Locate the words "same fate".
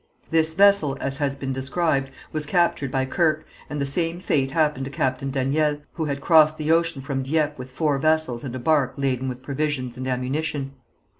3.85-4.49